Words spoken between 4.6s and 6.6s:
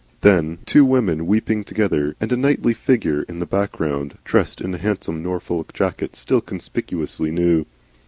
a handsome Norfolk jacket, still